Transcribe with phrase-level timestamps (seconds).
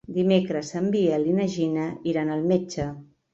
[0.13, 2.89] Dimecres en Biel i na Gina iran al metge.